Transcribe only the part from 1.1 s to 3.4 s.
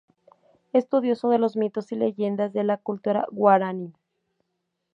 de los mitos y leyendas de la cultura